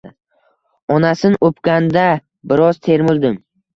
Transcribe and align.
Onasin 0.95 1.35
upganda 1.49 2.07
biroz 2.53 2.73
termuldim 2.89 3.39